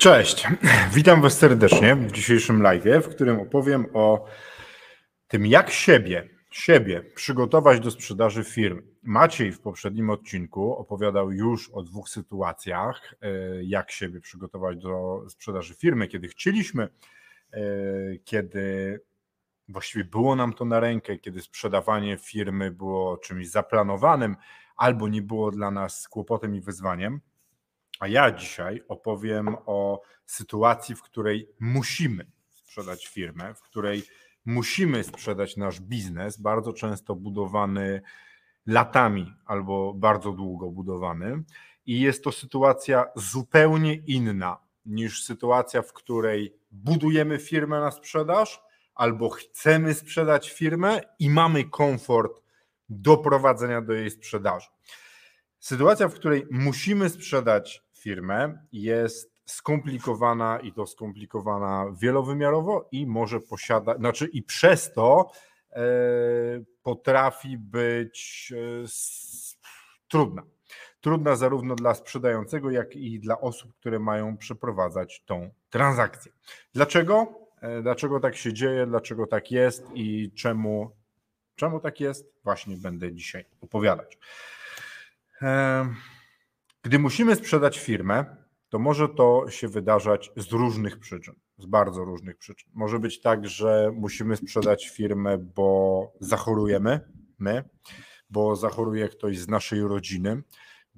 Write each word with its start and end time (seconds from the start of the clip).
Cześć, 0.00 0.46
witam 0.94 1.22
Was 1.22 1.38
serdecznie 1.38 1.96
w 1.96 2.12
dzisiejszym 2.12 2.62
live, 2.62 3.04
w 3.04 3.08
którym 3.08 3.40
opowiem 3.40 3.86
o 3.94 4.24
tym, 5.28 5.46
jak 5.46 5.70
siebie, 5.70 6.28
siebie 6.50 7.02
przygotować 7.14 7.80
do 7.80 7.90
sprzedaży 7.90 8.44
firm. 8.44 8.82
Maciej 9.02 9.52
w 9.52 9.60
poprzednim 9.60 10.10
odcinku 10.10 10.76
opowiadał 10.76 11.32
już 11.32 11.70
o 11.70 11.82
dwóch 11.82 12.08
sytuacjach, 12.08 13.14
e, 13.20 13.28
jak 13.64 13.90
siebie 13.90 14.20
przygotować 14.20 14.78
do 14.78 15.22
sprzedaży 15.28 15.74
firmy, 15.74 16.08
kiedy 16.08 16.28
chcieliśmy, 16.28 16.88
e, 17.52 17.60
kiedy 18.24 19.00
właściwie 19.68 20.04
było 20.04 20.36
nam 20.36 20.52
to 20.52 20.64
na 20.64 20.80
rękę, 20.80 21.18
kiedy 21.18 21.40
sprzedawanie 21.40 22.18
firmy 22.18 22.70
było 22.70 23.16
czymś 23.16 23.50
zaplanowanym 23.50 24.36
albo 24.76 25.08
nie 25.08 25.22
było 25.22 25.50
dla 25.50 25.70
nas 25.70 26.08
kłopotem 26.08 26.54
i 26.54 26.60
wyzwaniem. 26.60 27.20
A 28.00 28.08
ja 28.08 28.32
dzisiaj 28.32 28.82
opowiem 28.88 29.56
o 29.66 30.00
sytuacji, 30.26 30.94
w 30.94 31.02
której 31.02 31.48
musimy 31.60 32.26
sprzedać 32.50 33.06
firmę, 33.06 33.54
w 33.54 33.60
której 33.60 34.02
musimy 34.44 35.04
sprzedać 35.04 35.56
nasz 35.56 35.80
biznes, 35.80 36.40
bardzo 36.40 36.72
często 36.72 37.14
budowany 37.14 38.02
latami 38.66 39.34
albo 39.46 39.94
bardzo 39.94 40.32
długo 40.32 40.70
budowany. 40.70 41.42
I 41.86 42.00
jest 42.00 42.24
to 42.24 42.32
sytuacja 42.32 43.06
zupełnie 43.16 43.94
inna 43.94 44.58
niż 44.86 45.24
sytuacja, 45.24 45.82
w 45.82 45.92
której 45.92 46.54
budujemy 46.70 47.38
firmę 47.38 47.80
na 47.80 47.90
sprzedaż 47.90 48.62
albo 48.94 49.28
chcemy 49.28 49.94
sprzedać 49.94 50.50
firmę 50.50 51.00
i 51.18 51.30
mamy 51.30 51.64
komfort 51.64 52.42
doprowadzenia 52.88 53.82
do 53.82 53.92
jej 53.92 54.10
sprzedaży. 54.10 54.68
Sytuacja, 55.58 56.08
w 56.08 56.14
której 56.14 56.46
musimy 56.50 57.10
sprzedać 57.10 57.87
firmę 57.98 58.66
jest 58.72 59.38
skomplikowana 59.46 60.58
i 60.60 60.72
to 60.72 60.86
skomplikowana 60.86 61.86
wielowymiarowo 62.00 62.88
i 62.92 63.06
może 63.06 63.40
posiadać, 63.40 63.98
znaczy 63.98 64.26
i 64.26 64.42
przez 64.42 64.92
to 64.92 65.30
e, 65.72 65.82
potrafi 66.82 67.58
być 67.58 68.52
e, 68.56 68.82
s, 68.82 69.58
trudna. 70.08 70.42
Trudna 71.00 71.36
zarówno 71.36 71.74
dla 71.74 71.94
sprzedającego, 71.94 72.70
jak 72.70 72.96
i 72.96 73.20
dla 73.20 73.40
osób, 73.40 73.74
które 73.74 73.98
mają 73.98 74.36
przeprowadzać 74.36 75.22
tą 75.26 75.50
transakcję. 75.70 76.32
Dlaczego? 76.72 77.40
E, 77.60 77.82
dlaczego 77.82 78.20
tak 78.20 78.36
się 78.36 78.52
dzieje, 78.52 78.86
dlaczego 78.86 79.26
tak 79.26 79.50
jest 79.50 79.86
i 79.94 80.32
czemu, 80.34 80.90
czemu 81.56 81.80
tak 81.80 82.00
jest? 82.00 82.32
Właśnie 82.44 82.76
będę 82.76 83.12
dzisiaj 83.12 83.44
opowiadać. 83.60 84.18
E, 85.42 85.88
gdy 86.88 86.98
musimy 86.98 87.36
sprzedać 87.36 87.78
firmę, 87.78 88.36
to 88.68 88.78
może 88.78 89.08
to 89.08 89.50
się 89.50 89.68
wydarzać 89.68 90.30
z 90.36 90.52
różnych 90.52 90.98
przyczyn, 90.98 91.34
z 91.58 91.66
bardzo 91.66 92.04
różnych 92.04 92.36
przyczyn. 92.36 92.70
Może 92.74 92.98
być 92.98 93.20
tak, 93.20 93.48
że 93.48 93.90
musimy 93.94 94.36
sprzedać 94.36 94.88
firmę, 94.88 95.38
bo 95.38 96.12
zachorujemy 96.20 97.00
my, 97.38 97.64
bo 98.30 98.56
zachoruje 98.56 99.08
ktoś 99.08 99.38
z 99.38 99.48
naszej 99.48 99.80
rodziny, 99.80 100.42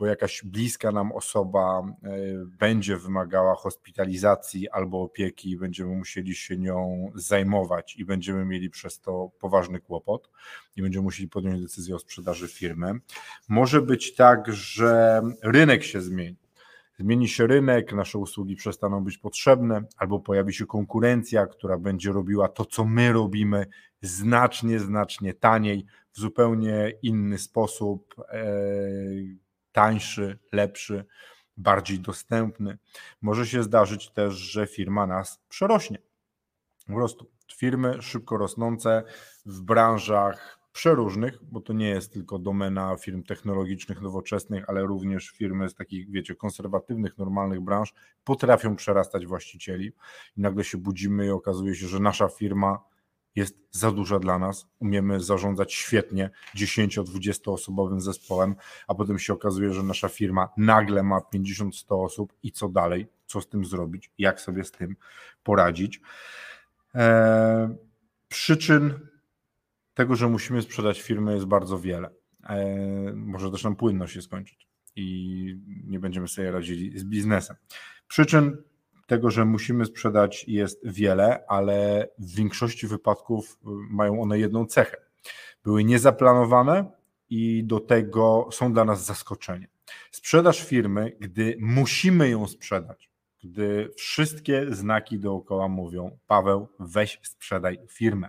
bo 0.01 0.07
jakaś 0.07 0.43
bliska 0.45 0.93
nam 0.93 1.13
osoba 1.13 1.83
e, 2.03 2.11
będzie 2.59 2.97
wymagała 2.97 3.55
hospitalizacji 3.55 4.69
albo 4.69 5.03
opieki, 5.03 5.57
będziemy 5.57 5.97
musieli 5.97 6.35
się 6.35 6.57
nią 6.57 7.11
zajmować 7.15 7.97
i 7.97 8.05
będziemy 8.05 8.45
mieli 8.45 8.71
przez 8.71 9.01
to 9.01 9.31
poważny 9.41 9.81
kłopot 9.81 10.31
i 10.77 10.83
będziemy 10.83 11.03
musieli 11.03 11.29
podjąć 11.29 11.63
decyzję 11.63 11.95
o 11.95 11.99
sprzedaży 11.99 12.49
firmy. 12.49 12.95
Może 13.49 13.83
być 13.83 14.15
tak, 14.15 14.53
że 14.53 15.23
rynek 15.43 15.85
się 15.85 16.01
zmieni. 16.01 16.37
Zmieni 16.99 17.29
się 17.29 17.47
rynek, 17.47 17.93
nasze 17.93 18.19
usługi 18.19 18.57
przestaną 18.57 19.05
być 19.05 19.19
potrzebne, 19.19 19.83
albo 19.97 20.21
pojawi 20.21 20.55
się 20.55 20.67
konkurencja, 20.67 21.47
która 21.47 21.79
będzie 21.79 22.13
robiła 22.13 22.49
to, 22.49 22.65
co 22.65 22.85
my 22.85 23.13
robimy, 23.13 23.67
znacznie, 24.03 24.79
znacznie 24.79 25.35
taniej, 25.35 25.87
w 26.13 26.21
zupełnie 26.21 26.93
inny 27.03 27.39
sposób. 27.39 28.15
E, 28.33 28.45
tańszy, 29.73 30.39
lepszy, 30.53 31.05
bardziej 31.57 32.01
dostępny. 32.01 32.79
Może 33.23 33.47
się 33.47 33.63
zdarzyć 33.63 34.11
też, 34.11 34.35
że 34.35 34.67
firma 34.67 35.07
nas 35.07 35.41
przerośnie. 35.49 35.99
Po 36.87 36.95
prostu 36.95 37.31
firmy 37.57 38.03
szybko 38.03 38.37
rosnące 38.37 39.03
w 39.47 39.61
branżach 39.61 40.61
przeróżnych, 40.73 41.39
bo 41.43 41.61
to 41.61 41.73
nie 41.73 41.89
jest 41.89 42.13
tylko 42.13 42.39
domena 42.39 42.97
firm 42.97 43.23
technologicznych, 43.23 44.01
nowoczesnych, 44.01 44.65
ale 44.69 44.83
również 44.83 45.31
firmy 45.31 45.69
z 45.69 45.75
takich, 45.75 46.11
wiecie, 46.11 46.35
konserwatywnych, 46.35 47.19
normalnych 47.19 47.61
branż 47.61 47.95
potrafią 48.25 48.77
przerastać 48.77 49.27
właścicieli. 49.27 49.93
I 50.37 50.41
nagle 50.41 50.65
się 50.65 50.79
budzimy 50.79 51.27
i 51.27 51.31
okazuje 51.31 51.75
się, 51.75 51.87
że 51.87 52.01
nasza 52.01 52.29
firma 52.29 52.79
jest 53.37 53.59
za 53.71 53.91
duża 53.91 54.19
dla 54.19 54.39
nas. 54.39 54.67
Umiemy 54.79 55.21
zarządzać 55.21 55.75
świetnie 55.75 56.31
10-20 56.57 57.53
osobowym 57.53 58.01
zespołem, 58.01 58.55
a 58.89 58.95
potem 58.95 59.19
się 59.19 59.33
okazuje, 59.33 59.73
że 59.73 59.83
nasza 59.83 60.09
firma 60.09 60.49
nagle 60.57 61.03
ma 61.03 61.19
50-100 61.35 62.05
osób 62.05 62.33
i 62.43 62.53
co 62.53 62.69
dalej? 62.69 63.07
Co 63.27 63.41
z 63.41 63.49
tym 63.49 63.65
zrobić? 63.65 64.11
Jak 64.19 64.41
sobie 64.41 64.65
z 64.65 64.71
tym 64.71 64.97
poradzić? 65.43 66.01
Eee, 66.95 67.69
przyczyn 68.29 69.09
tego, 69.95 70.17
że 70.17 70.29
musimy 70.29 70.63
sprzedać 70.63 71.03
firmę 71.03 71.35
jest 71.35 71.47
bardzo 71.47 71.79
wiele. 71.79 72.11
Eee, 72.45 73.13
może 73.15 73.51
też 73.51 73.65
nam 73.65 73.77
płynność 73.77 74.15
się 74.15 74.23
skończyć 74.23 74.69
i 74.97 75.57
nie 75.87 76.01
będziemy 76.01 76.29
sobie 76.29 76.51
radzili 76.51 76.99
z 76.99 77.05
biznesem. 77.05 77.57
Przyczyn 78.09 78.57
tego, 79.11 79.31
że 79.31 79.45
musimy 79.45 79.85
sprzedać 79.85 80.45
jest 80.49 80.81
wiele, 80.85 81.45
ale 81.49 82.09
w 82.19 82.35
większości 82.35 82.87
wypadków 82.87 83.59
y, 83.63 83.69
mają 83.91 84.23
one 84.23 84.39
jedną 84.39 84.67
cechę. 84.67 84.97
Były 85.65 85.85
niezaplanowane 85.85 86.91
i 87.31 87.65
do 87.65 87.81
tego 87.81 88.49
są 88.53 88.73
dla 88.73 88.85
nas 88.85 89.05
zaskoczenie. 89.05 89.69
Sprzedaż 90.11 90.65
firmy, 90.65 91.17
gdy 91.21 91.57
musimy 91.61 92.29
ją 92.29 92.47
sprzedać, 92.47 93.11
gdy 93.45 93.91
wszystkie 93.97 94.67
znaki 94.71 95.19
dookoła 95.19 95.69
mówią: 95.69 96.19
Paweł, 96.27 96.69
weź 96.81 97.21
sprzedaj 97.23 97.79
firmę. 97.89 98.29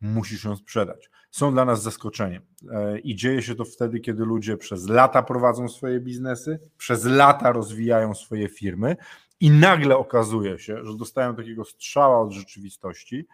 Musisz 0.00 0.44
ją 0.44 0.56
sprzedać. 0.56 1.10
Są 1.30 1.52
dla 1.52 1.64
nas 1.64 1.82
zaskoczeniem. 1.82 2.42
E, 2.72 2.98
I 2.98 3.16
dzieje 3.16 3.42
się 3.42 3.54
to 3.54 3.64
wtedy, 3.64 4.00
kiedy 4.00 4.24
ludzie 4.24 4.56
przez 4.56 4.88
lata 4.88 5.22
prowadzą 5.22 5.68
swoje 5.68 6.00
biznesy, 6.00 6.58
przez 6.78 7.04
lata 7.04 7.52
rozwijają 7.52 8.14
swoje 8.14 8.48
firmy 8.48 8.96
i 9.40 9.50
nagle 9.50 9.96
okazuje 9.96 10.58
się, 10.58 10.84
że 10.84 10.96
dostają 10.96 11.36
takiego 11.36 11.64
strzała 11.64 12.20
od 12.20 12.32
rzeczywistości 12.32 13.26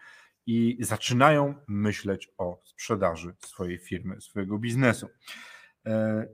i 0.47 0.77
zaczynają 0.81 1.55
myśleć 1.69 2.31
o 2.39 2.61
sprzedaży 2.65 3.35
swojej 3.39 3.79
firmy, 3.79 4.21
swojego 4.21 4.59
biznesu. 4.59 5.09
E, 5.87 6.27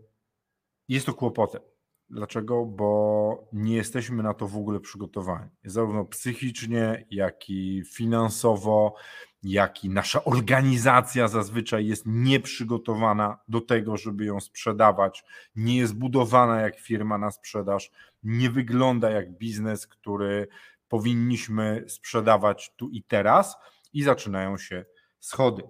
jest 0.89 1.07
to 1.07 1.15
kłopotem. 1.15 1.63
Dlaczego? 2.11 2.67
Bo 2.67 3.49
nie 3.53 3.77
jesteśmy 3.77 4.23
na 4.23 4.35
to 4.35 4.49
w 4.49 4.57
ogóle 4.57 4.81
przygotowani. 4.81 5.51
Zarówno 5.65 6.05
psychicznie, 6.05 7.07
jak 7.11 7.51
i 7.51 7.83
finansowo, 7.93 8.95
jak 9.43 9.85
i 9.85 9.91
nasza 9.91 10.25
organizacja 10.25 11.29
zazwyczaj 11.29 11.87
jest 11.87 12.03
nieprzygotowana 12.07 13.39
do 13.49 13.61
tego, 13.61 13.97
żeby 13.97 14.25
ją 14.25 14.41
sprzedawać, 14.41 15.25
nie 15.57 15.77
jest 15.77 15.95
budowana 15.95 16.61
jak 16.61 16.81
firma 16.81 17.19
na 17.19 17.31
sprzedaż, 17.31 17.91
nie 18.23 18.51
wygląda 18.51 19.11
jak 19.11 19.39
biznes, 19.39 19.87
który 19.87 20.49
powinniśmy 20.89 21.85
sprzedawać 21.89 22.73
tu 22.77 22.89
i 22.89 23.03
teraz 23.03 23.57
i 23.93 24.03
zaczynają 24.03 24.59
się 24.59 24.85
schody. 25.21 25.63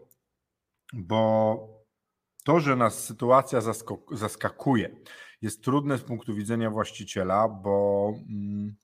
Bo 0.92 1.56
to, 2.44 2.60
że 2.60 2.76
nas 2.76 3.04
sytuacja 3.04 3.60
zaskakuje, 4.12 4.96
jest 5.42 5.64
trudne 5.64 5.98
z 5.98 6.02
punktu 6.02 6.34
widzenia 6.34 6.70
właściciela, 6.70 7.48
bo. 7.48 8.12
Mm, 8.28 8.75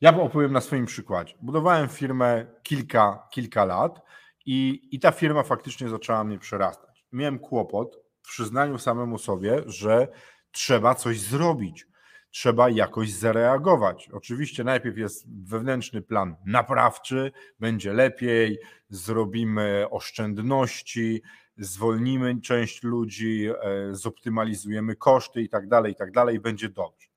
ja 0.00 0.16
opowiem 0.16 0.52
na 0.52 0.60
swoim 0.60 0.86
przykładzie. 0.86 1.34
Budowałem 1.40 1.88
firmę 1.88 2.46
kilka, 2.62 3.28
kilka 3.30 3.64
lat 3.64 4.02
i, 4.46 4.88
i 4.92 5.00
ta 5.00 5.12
firma 5.12 5.42
faktycznie 5.42 5.88
zaczęła 5.88 6.24
mnie 6.24 6.38
przerastać. 6.38 7.06
Miałem 7.12 7.38
kłopot 7.38 7.98
w 8.22 8.28
przyznaniu 8.28 8.78
samemu 8.78 9.18
sobie, 9.18 9.62
że 9.66 10.08
trzeba 10.50 10.94
coś 10.94 11.20
zrobić. 11.20 11.86
Trzeba 12.30 12.70
jakoś 12.70 13.12
zareagować. 13.12 14.08
Oczywiście 14.12 14.64
najpierw 14.64 14.98
jest 14.98 15.26
wewnętrzny 15.44 16.02
plan 16.02 16.36
naprawczy, 16.46 17.32
będzie 17.60 17.92
lepiej, 17.92 18.58
zrobimy 18.88 19.86
oszczędności, 19.90 21.22
zwolnimy 21.56 22.40
część 22.40 22.82
ludzi, 22.82 23.48
e, 23.48 23.94
zoptymalizujemy 23.94 24.96
koszty 24.96 25.42
i 25.42 25.48
tak 25.48 25.68
dalej, 25.68 25.92
i 25.92 25.96
tak 25.96 26.12
dalej, 26.12 26.40
będzie 26.40 26.68
dobrze. 26.68 27.08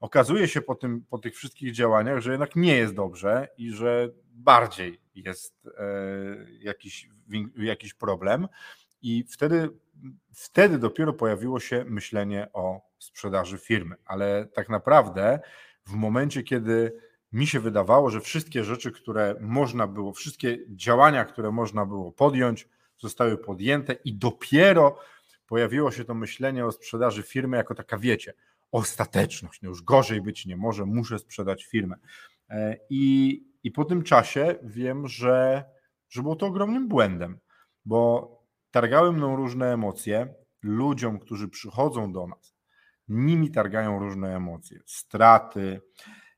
Okazuje 0.00 0.48
się 0.48 0.60
po, 0.60 0.74
tym, 0.74 1.04
po 1.10 1.18
tych 1.18 1.36
wszystkich 1.36 1.72
działaniach, 1.72 2.20
że 2.20 2.30
jednak 2.30 2.56
nie 2.56 2.76
jest 2.76 2.94
dobrze 2.94 3.48
i 3.56 3.70
że 3.70 4.08
bardziej 4.32 5.00
jest 5.14 5.68
e, 5.78 5.90
jakiś, 6.60 7.08
jakiś 7.56 7.94
problem. 7.94 8.48
I 9.02 9.24
wtedy, 9.28 9.68
wtedy 10.34 10.78
dopiero 10.78 11.12
pojawiło 11.12 11.60
się 11.60 11.84
myślenie 11.88 12.48
o 12.52 12.80
sprzedaży 12.98 13.58
firmy. 13.58 13.96
Ale 14.04 14.46
tak 14.46 14.68
naprawdę 14.68 15.40
w 15.86 15.92
momencie, 15.92 16.42
kiedy 16.42 17.00
mi 17.32 17.46
się 17.46 17.60
wydawało, 17.60 18.10
że 18.10 18.20
wszystkie 18.20 18.64
rzeczy, 18.64 18.92
które 18.92 19.34
można 19.40 19.86
było, 19.86 20.12
wszystkie 20.12 20.58
działania, 20.68 21.24
które 21.24 21.50
można 21.50 21.86
było 21.86 22.12
podjąć, 22.12 22.68
zostały 22.98 23.38
podjęte 23.38 23.92
i 23.92 24.14
dopiero 24.14 24.98
pojawiło 25.46 25.90
się 25.90 26.04
to 26.04 26.14
myślenie 26.14 26.66
o 26.66 26.72
sprzedaży 26.72 27.22
firmy 27.22 27.56
jako 27.56 27.74
taka, 27.74 27.98
wiecie, 27.98 28.34
ostateczność. 28.72 29.62
No 29.62 29.68
już 29.68 29.82
gorzej 29.82 30.20
być 30.20 30.46
nie 30.46 30.56
może, 30.56 30.84
muszę 30.84 31.18
sprzedać 31.18 31.64
firmę. 31.64 31.96
E, 32.50 32.78
I, 32.90 33.42
i 33.62 33.70
po 33.70 33.84
tym 33.84 34.02
czasie 34.02 34.54
wiem, 34.62 35.08
że, 35.08 35.64
że 36.08 36.22
było 36.22 36.36
to 36.36 36.46
ogromnym 36.46 36.88
błędem, 36.88 37.38
bo 37.84 38.37
targały 38.70 39.12
mną 39.12 39.36
różne 39.36 39.72
emocje. 39.72 40.34
Ludziom, 40.62 41.18
którzy 41.18 41.48
przychodzą 41.48 42.12
do 42.12 42.26
nas, 42.26 42.54
nimi 43.08 43.50
targają 43.50 43.98
różne 43.98 44.36
emocje. 44.36 44.80
Straty, 44.86 45.80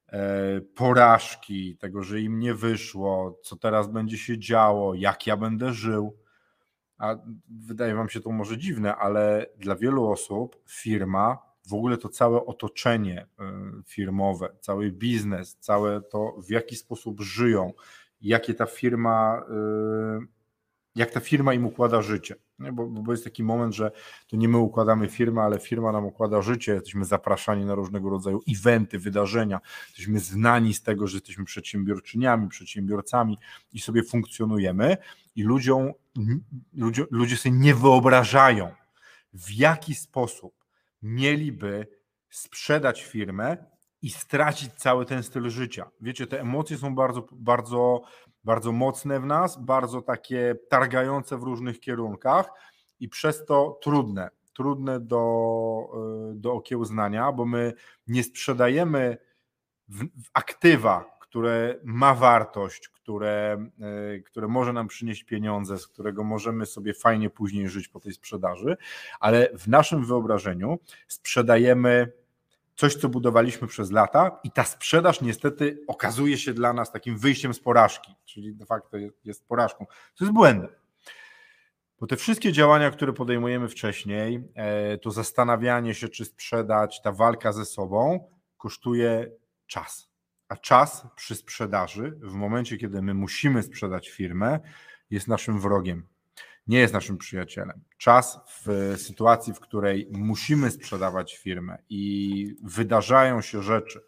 e, 0.08 0.60
porażki, 0.60 1.76
tego, 1.76 2.02
że 2.02 2.20
im 2.20 2.38
nie 2.38 2.54
wyszło, 2.54 3.40
co 3.42 3.56
teraz 3.56 3.88
będzie 3.88 4.18
się 4.18 4.38
działo, 4.38 4.94
jak 4.94 5.26
ja 5.26 5.36
będę 5.36 5.72
żył. 5.72 6.16
A 6.98 7.16
wydaje 7.48 7.94
Wam 7.94 8.08
się 8.08 8.20
to 8.20 8.30
może 8.30 8.58
dziwne, 8.58 8.96
ale 8.96 9.46
dla 9.58 9.76
wielu 9.76 10.10
osób 10.10 10.56
firma, 10.68 11.38
w 11.68 11.74
ogóle 11.74 11.98
to 11.98 12.08
całe 12.08 12.46
otoczenie 12.46 13.26
e, 13.40 13.52
firmowe, 13.86 14.48
cały 14.60 14.92
biznes, 14.92 15.56
całe 15.56 16.00
to, 16.00 16.34
w 16.46 16.50
jaki 16.50 16.76
sposób 16.76 17.20
żyją, 17.20 17.72
jakie 18.20 18.54
ta 18.54 18.66
firma 18.66 19.42
e, 19.48 20.39
jak 20.94 21.10
ta 21.10 21.20
firma 21.20 21.54
im 21.54 21.66
układa 21.66 22.02
życie. 22.02 22.34
Bo, 22.72 22.86
bo 22.86 23.12
jest 23.12 23.24
taki 23.24 23.42
moment, 23.42 23.74
że 23.74 23.90
to 24.28 24.36
nie 24.36 24.48
my 24.48 24.58
układamy 24.58 25.08
firmę, 25.08 25.42
ale 25.42 25.58
firma 25.58 25.92
nam 25.92 26.04
układa 26.04 26.42
życie, 26.42 26.72
jesteśmy 26.72 27.04
zapraszani 27.04 27.64
na 27.64 27.74
różnego 27.74 28.10
rodzaju 28.10 28.40
eventy, 28.48 28.98
wydarzenia, 28.98 29.60
jesteśmy 29.86 30.20
znani 30.20 30.74
z 30.74 30.82
tego, 30.82 31.06
że 31.06 31.16
jesteśmy 31.16 31.44
przedsiębiorczyniami, 31.44 32.48
przedsiębiorcami 32.48 33.38
i 33.72 33.80
sobie 33.80 34.02
funkcjonujemy. 34.02 34.96
I 35.36 35.42
ludziom, 35.42 35.92
ludzie, 36.74 37.04
ludzie 37.10 37.36
sobie 37.36 37.56
nie 37.56 37.74
wyobrażają, 37.74 38.72
w 39.32 39.50
jaki 39.50 39.94
sposób 39.94 40.54
mieliby 41.02 41.86
sprzedać 42.30 43.02
firmę 43.02 43.56
i 44.02 44.10
stracić 44.10 44.72
cały 44.72 45.06
ten 45.06 45.22
styl 45.22 45.50
życia. 45.50 45.90
Wiecie, 46.00 46.26
te 46.26 46.40
emocje 46.40 46.78
są 46.78 46.94
bardzo, 46.94 47.26
bardzo 47.32 48.02
bardzo 48.44 48.72
mocne 48.72 49.20
w 49.20 49.26
nas, 49.26 49.64
bardzo 49.64 50.02
takie 50.02 50.56
targające 50.68 51.38
w 51.38 51.42
różnych 51.42 51.80
kierunkach 51.80 52.50
i 53.00 53.08
przez 53.08 53.44
to 53.44 53.78
trudne, 53.82 54.30
trudne 54.52 55.00
do, 55.00 55.24
e, 56.30 56.34
do 56.34 56.52
okiełznania, 56.52 57.32
bo 57.32 57.44
my 57.44 57.72
nie 58.06 58.24
sprzedajemy 58.24 59.18
w, 59.88 60.04
w 60.04 60.30
aktywa, 60.34 61.16
które 61.20 61.80
ma 61.84 62.14
wartość, 62.14 62.88
które, 62.88 63.66
e, 63.80 64.18
które 64.18 64.48
może 64.48 64.72
nam 64.72 64.88
przynieść 64.88 65.24
pieniądze, 65.24 65.78
z 65.78 65.86
którego 65.86 66.24
możemy 66.24 66.66
sobie 66.66 66.94
fajnie 66.94 67.30
później 67.30 67.68
żyć 67.68 67.88
po 67.88 68.00
tej 68.00 68.12
sprzedaży, 68.12 68.76
ale 69.20 69.48
w 69.58 69.68
naszym 69.68 70.04
wyobrażeniu 70.04 70.78
sprzedajemy 71.08 72.12
coś, 72.80 72.94
co 72.94 73.08
budowaliśmy 73.08 73.68
przez 73.68 73.92
lata, 73.92 74.40
i 74.44 74.50
ta 74.50 74.64
sprzedaż 74.64 75.20
niestety 75.20 75.84
okazuje 75.86 76.38
się 76.38 76.54
dla 76.54 76.72
nas 76.72 76.92
takim 76.92 77.18
wyjściem 77.18 77.54
z 77.54 77.60
porażki, 77.60 78.14
czyli 78.24 78.54
de 78.54 78.66
facto 78.66 78.96
jest 79.24 79.48
porażką. 79.48 79.86
To 79.86 80.24
jest 80.24 80.32
błędem. 80.32 80.70
Bo 82.00 82.06
te 82.06 82.16
wszystkie 82.16 82.52
działania, 82.52 82.90
które 82.90 83.12
podejmujemy 83.12 83.68
wcześniej, 83.68 84.48
e, 84.54 84.98
to 84.98 85.10
zastanawianie 85.10 85.94
się, 85.94 86.08
czy 86.08 86.24
sprzedać, 86.24 87.02
ta 87.02 87.12
walka 87.12 87.52
ze 87.52 87.64
sobą 87.64 88.28
kosztuje 88.56 89.30
czas. 89.66 90.10
A 90.48 90.56
czas 90.56 91.06
przy 91.16 91.34
sprzedaży, 91.34 92.18
w 92.22 92.32
momencie, 92.32 92.76
kiedy 92.76 93.02
my 93.02 93.14
musimy 93.14 93.62
sprzedać 93.62 94.08
firmę, 94.08 94.60
jest 95.10 95.28
naszym 95.28 95.60
wrogiem 95.60 96.06
nie 96.70 96.78
jest 96.78 96.94
naszym 96.94 97.18
przyjacielem. 97.18 97.80
Czas 97.98 98.40
w 98.46 98.94
sytuacji, 98.96 99.54
w 99.54 99.60
której 99.60 100.08
musimy 100.12 100.70
sprzedawać 100.70 101.36
firmę 101.36 101.78
i 101.88 102.56
wydarzają 102.62 103.40
się 103.40 103.62
rzeczy 103.62 104.00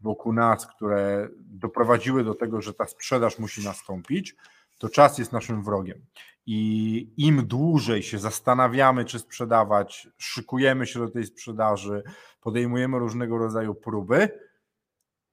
wokół 0.00 0.32
nas, 0.32 0.66
które 0.66 1.28
doprowadziły 1.36 2.24
do 2.24 2.34
tego, 2.34 2.62
że 2.62 2.74
ta 2.74 2.86
sprzedaż 2.86 3.38
musi 3.38 3.64
nastąpić, 3.64 4.36
to 4.78 4.88
czas 4.88 5.18
jest 5.18 5.32
naszym 5.32 5.64
wrogiem. 5.64 6.06
I 6.46 7.12
im 7.16 7.46
dłużej 7.46 8.02
się 8.02 8.18
zastanawiamy, 8.18 9.04
czy 9.04 9.18
sprzedawać, 9.18 10.08
szykujemy 10.16 10.86
się 10.86 10.98
do 10.98 11.08
tej 11.08 11.26
sprzedaży, 11.26 12.02
podejmujemy 12.40 12.98
różnego 12.98 13.38
rodzaju 13.38 13.74
próby, 13.74 14.28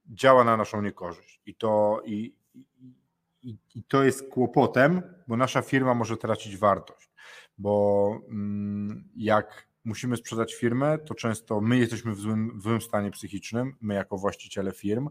działa 0.05 0.43
na 0.43 0.57
naszą 0.57 0.81
niekorzyść. 0.81 1.41
I 1.45 1.55
to, 1.55 2.01
i, 2.05 2.35
i, 3.45 3.57
I, 3.75 3.83
to 3.83 4.03
jest 4.03 4.29
kłopotem, 4.29 5.01
bo 5.27 5.37
nasza 5.37 5.61
firma 5.61 5.93
może 5.93 6.17
tracić 6.17 6.57
wartość, 6.57 7.09
bo 7.57 8.19
mm, 8.29 9.09
jak 9.15 9.67
musimy 9.85 10.17
sprzedać 10.17 10.53
firmę, 10.55 10.97
to 10.97 11.15
często 11.15 11.61
my 11.61 11.77
jesteśmy 11.77 12.15
w 12.15 12.19
złym, 12.19 12.59
w 12.59 12.61
złym 12.61 12.81
stanie 12.81 13.11
psychicznym, 13.11 13.75
my 13.81 13.93
jako 13.93 14.17
właściciele 14.17 14.71
firm, 14.71 15.09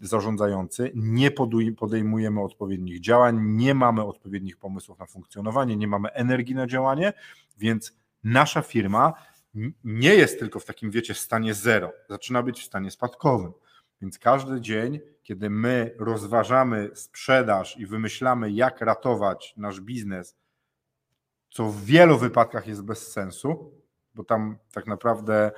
zarządzający, 0.00 0.90
nie 0.94 1.30
podejmujemy 1.76 2.42
odpowiednich 2.42 3.00
działań, 3.00 3.38
nie 3.42 3.74
mamy 3.74 4.04
odpowiednich 4.04 4.56
pomysłów 4.56 4.98
na 4.98 5.06
funkcjonowanie, 5.06 5.76
nie 5.76 5.88
mamy 5.88 6.12
energii 6.12 6.54
na 6.54 6.66
działanie, 6.66 7.12
więc 7.58 7.96
nasza 8.24 8.62
firma 8.62 9.12
nie 9.84 10.14
jest 10.14 10.38
tylko 10.38 10.60
w 10.60 10.64
takim, 10.64 10.90
wiecie, 10.90 11.14
stanie 11.14 11.54
zero, 11.54 11.92
zaczyna 12.08 12.42
być 12.42 12.60
w 12.60 12.64
stanie 12.64 12.90
spadkowym. 12.90 13.52
Więc 14.00 14.18
każdy 14.18 14.60
dzień, 14.60 15.00
kiedy 15.26 15.50
my 15.50 15.94
rozważamy 15.98 16.90
sprzedaż 16.94 17.76
i 17.76 17.86
wymyślamy, 17.86 18.50
jak 18.52 18.80
ratować 18.80 19.54
nasz 19.56 19.80
biznes, 19.80 20.36
co 21.50 21.64
w 21.64 21.84
wielu 21.84 22.18
wypadkach 22.18 22.66
jest 22.66 22.82
bez 22.82 23.12
sensu, 23.12 23.72
bo 24.14 24.24
tam 24.24 24.58
tak 24.72 24.86
naprawdę 24.86 25.50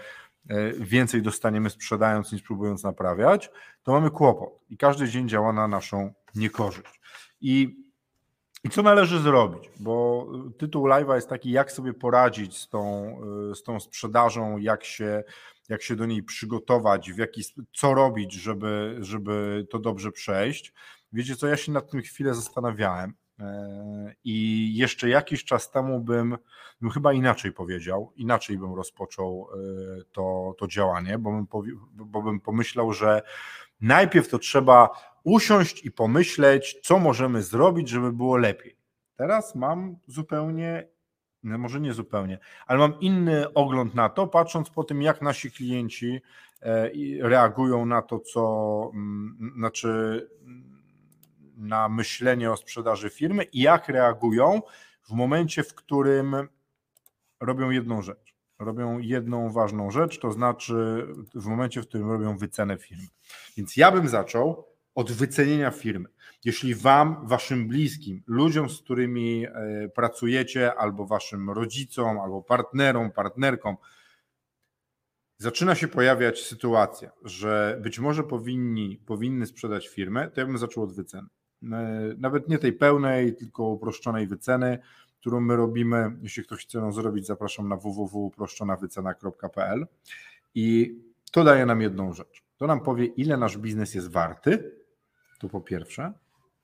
e, 0.48 0.72
więcej 0.72 1.22
dostaniemy 1.22 1.70
sprzedając 1.70 2.32
niż 2.32 2.42
próbując 2.42 2.84
naprawiać, 2.84 3.50
to 3.82 3.92
mamy 3.92 4.10
kłopot 4.10 4.60
i 4.70 4.76
każdy 4.76 5.08
dzień 5.08 5.28
działa 5.28 5.52
na 5.52 5.68
naszą 5.68 6.14
niekorzyść. 6.34 7.00
I, 7.40 7.84
i 8.64 8.70
co 8.70 8.82
należy 8.82 9.20
zrobić? 9.20 9.70
Bo 9.80 10.26
tytuł 10.58 10.86
live'a 10.86 11.14
jest 11.14 11.28
taki, 11.28 11.50
jak 11.50 11.72
sobie 11.72 11.94
poradzić 11.94 12.58
z 12.58 12.68
tą, 12.68 13.16
e, 13.50 13.54
z 13.54 13.62
tą 13.62 13.80
sprzedażą, 13.80 14.58
jak 14.58 14.84
się 14.84 15.24
jak 15.68 15.82
się 15.82 15.96
do 15.96 16.06
niej 16.06 16.22
przygotować, 16.22 17.12
w 17.12 17.18
jaki, 17.18 17.42
co 17.74 17.94
robić, 17.94 18.32
żeby, 18.32 18.96
żeby 19.00 19.66
to 19.70 19.78
dobrze 19.78 20.12
przejść. 20.12 20.72
Wiecie 21.12 21.36
co, 21.36 21.46
ja 21.46 21.56
się 21.56 21.72
nad 21.72 21.90
tym 21.90 22.02
chwilę 22.02 22.34
zastanawiałem 22.34 23.14
e, 23.40 24.14
i 24.24 24.70
jeszcze 24.76 25.08
jakiś 25.08 25.44
czas 25.44 25.70
temu 25.70 26.00
bym, 26.00 26.38
bym 26.80 26.90
chyba 26.90 27.12
inaczej 27.12 27.52
powiedział, 27.52 28.12
inaczej 28.16 28.58
bym 28.58 28.74
rozpoczął 28.74 29.48
e, 29.52 29.56
to, 30.12 30.54
to 30.58 30.66
działanie, 30.66 31.18
bo 31.18 31.30
bym, 31.30 31.46
bo 31.92 32.22
bym 32.22 32.40
pomyślał, 32.40 32.92
że 32.92 33.22
najpierw 33.80 34.28
to 34.28 34.38
trzeba 34.38 34.90
usiąść 35.24 35.84
i 35.84 35.90
pomyśleć, 35.90 36.78
co 36.82 36.98
możemy 36.98 37.42
zrobić, 37.42 37.88
żeby 37.88 38.12
było 38.12 38.36
lepiej. 38.36 38.76
Teraz 39.16 39.54
mam 39.54 39.96
zupełnie 40.06 40.88
no 41.42 41.58
może 41.58 41.80
nie 41.80 41.92
zupełnie, 41.92 42.38
ale 42.66 42.78
mam 42.78 43.00
inny 43.00 43.54
ogląd 43.54 43.94
na 43.94 44.08
to, 44.08 44.26
patrząc 44.26 44.70
po 44.70 44.84
tym, 44.84 45.02
jak 45.02 45.22
nasi 45.22 45.50
klienci 45.50 46.20
e, 46.62 46.90
reagują 47.20 47.86
na 47.86 48.02
to, 48.02 48.18
co 48.18 48.90
mm, 48.94 49.52
znaczy 49.56 49.88
mm, 50.42 50.82
na 51.56 51.88
myślenie 51.88 52.52
o 52.52 52.56
sprzedaży 52.56 53.10
firmy 53.10 53.44
i 53.44 53.60
jak 53.60 53.88
reagują 53.88 54.62
w 55.02 55.10
momencie, 55.10 55.62
w 55.62 55.74
którym 55.74 56.36
robią 57.40 57.70
jedną 57.70 58.02
rzecz. 58.02 58.34
Robią 58.58 58.98
jedną 58.98 59.52
ważną 59.52 59.90
rzecz, 59.90 60.18
to 60.18 60.32
znaczy 60.32 61.06
w 61.34 61.46
momencie, 61.46 61.82
w 61.82 61.88
którym 61.88 62.10
robią 62.10 62.38
wycenę 62.38 62.78
firmy. 62.78 63.06
Więc 63.56 63.76
ja 63.76 63.92
bym 63.92 64.08
zaczął 64.08 64.67
od 64.98 65.12
wycenienia 65.12 65.70
firmy. 65.70 66.08
Jeśli 66.44 66.74
Wam, 66.74 67.28
Waszym 67.28 67.68
bliskim, 67.68 68.22
ludziom, 68.26 68.70
z 68.70 68.80
którymi 68.80 69.46
e, 69.46 69.88
pracujecie, 69.88 70.74
albo 70.74 71.06
Waszym 71.06 71.50
rodzicom, 71.50 72.20
albo 72.20 72.42
partnerom, 72.42 73.12
partnerkom, 73.12 73.76
zaczyna 75.36 75.74
się 75.74 75.88
pojawiać 75.88 76.42
sytuacja, 76.42 77.10
że 77.24 77.78
być 77.82 77.98
może 77.98 78.22
powinni, 78.22 79.00
powinny 79.06 79.46
sprzedać 79.46 79.88
firmę, 79.88 80.30
to 80.30 80.40
ja 80.40 80.46
bym 80.46 80.58
zaczął 80.58 80.84
od 80.84 80.92
wyceny. 80.92 81.28
E, 81.62 81.66
nawet 82.18 82.48
nie 82.48 82.58
tej 82.58 82.72
pełnej, 82.72 83.36
tylko 83.36 83.68
uproszczonej 83.68 84.26
wyceny, 84.26 84.78
którą 85.20 85.40
my 85.40 85.56
robimy. 85.56 86.16
Jeśli 86.22 86.44
ktoś 86.44 86.66
chce 86.66 86.78
ją 86.78 86.92
zrobić, 86.92 87.26
zapraszam 87.26 87.68
na 87.68 87.76
www.uproszczonawycena.pl 87.76 89.86
i 90.54 90.98
to 91.32 91.44
daje 91.44 91.66
nam 91.66 91.80
jedną 91.80 92.12
rzecz. 92.12 92.42
To 92.56 92.66
nam 92.66 92.80
powie, 92.80 93.06
ile 93.06 93.36
nasz 93.36 93.58
biznes 93.58 93.94
jest 93.94 94.10
warty. 94.10 94.77
To 95.38 95.48
po 95.48 95.60
pierwsze, 95.60 96.12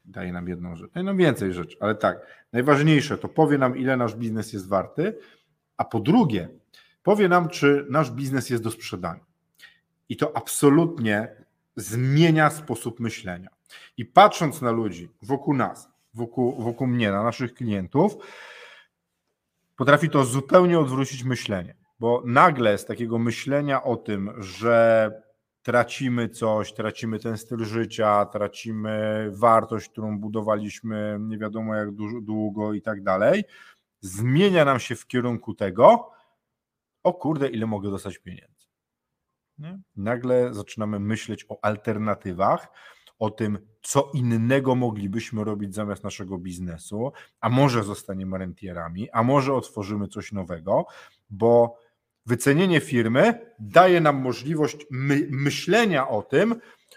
daje 0.05 0.33
nam 0.33 0.49
jedną 0.49 0.77
rzecz. 0.77 0.93
Daje 0.93 1.05
nam 1.05 1.17
więcej 1.17 1.53
rzeczy, 1.53 1.77
ale 1.81 1.95
tak, 1.95 2.27
najważniejsze 2.53 3.19
to 3.19 3.29
powie 3.29 3.59
nam, 3.59 3.77
ile 3.77 3.97
nasz 3.97 4.15
biznes 4.15 4.53
jest 4.53 4.69
warty, 4.69 5.19
a 5.77 5.85
po 5.85 6.01
drugie, 6.01 6.49
powie 7.03 7.29
nam, 7.29 7.49
czy 7.49 7.87
nasz 7.91 8.11
biznes 8.11 8.51
jest 8.51 8.63
do 8.63 8.71
sprzedania. 8.71 9.25
I 10.09 10.17
to 10.17 10.37
absolutnie 10.37 11.29
zmienia 11.77 12.51
sposób 12.51 13.01
myślenia. 13.01 13.49
I 13.97 14.05
patrząc 14.05 14.63
na 14.63 14.71
ludzi 14.71 15.11
wokół 15.23 15.55
nas, 15.55 15.89
wokół, 16.15 16.63
wokół 16.63 16.87
mnie, 16.87 17.11
na 17.11 17.23
naszych 17.23 17.55
klientów, 17.55 18.17
potrafi 19.77 20.11
to 20.11 20.25
zupełnie 20.25 20.79
odwrócić 20.79 21.25
myślenie, 21.25 21.75
bo 22.01 22.23
nagle 22.27 22.79
z 22.79 22.85
takiego 22.85 23.19
myślenia 23.19 23.83
o 23.83 23.97
tym, 23.97 24.33
że 24.39 25.11
tracimy 25.65 26.29
coś, 26.29 26.73
tracimy 26.73 27.19
ten 27.19 27.39
styl 27.39 27.65
życia, 27.65 28.27
tracimy 28.27 29.27
wartość, 29.33 29.89
którą 29.89 30.19
budowaliśmy 30.19 31.17
nie 31.21 31.39
wiadomo 31.39 31.75
jak 31.75 31.91
długo 32.23 32.73
i 32.73 32.83
tak 32.83 33.03
dalej, 33.03 33.45
zmienia 34.01 34.65
nam 34.65 34.81
się 34.81 34.95
w 34.97 35.07
kierunku 35.07 35.55
tego, 35.55 36.11
o 37.03 37.15
kurde, 37.15 37.49
ile 37.49 37.67
mogę 37.67 37.91
dostać 37.91 38.19
pieniędzy. 38.19 38.67
Nie? 39.59 39.79
Nagle 39.97 40.55
zaczynamy 40.55 41.01
myśleć 41.01 41.47
o 41.49 41.59
alternatywach, 41.63 42.69
o 43.19 43.31
tym, 43.31 43.59
co 43.83 44.11
innego 44.15 44.75
moglibyśmy 44.75 45.45
robić 45.45 45.75
zamiast 45.75 46.05
naszego 46.05 46.39
biznesu, 46.39 47.13
a 47.41 47.49
może 47.49 47.83
zostaniemy 47.83 48.39
rentierami, 48.39 49.11
a 49.11 49.23
może 49.23 49.55
otworzymy 49.55 50.09
coś 50.09 50.33
nowego, 50.33 50.87
bo 51.31 51.79
wycenienie 52.27 52.81
firmy 52.81 53.53
daje 53.59 54.01
nam 54.01 54.17
możliwość 54.17 54.87
my 54.91 55.27
myślenia 55.31 56.09
o 56.09 56.23
tym, 56.23 56.55